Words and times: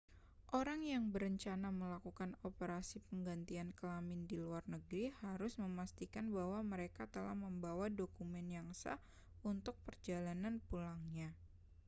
orang 0.59 0.81
yang 0.93 1.03
berencana 1.13 1.69
melakukan 1.81 2.31
operasi 2.49 2.97
penggantian 3.07 3.69
kelamin 3.79 4.21
di 4.29 4.33
luar 4.45 4.63
negeri 4.73 5.03
harus 5.23 5.53
memastikan 5.63 6.25
bahwa 6.37 6.59
mereka 6.73 7.03
telah 7.15 7.35
membawa 7.45 7.85
dokumen 7.99 8.45
yang 8.57 8.65
sah 8.81 8.97
untuk 9.51 9.75
perjalanan 9.85 10.55
pulangnya 10.69 11.29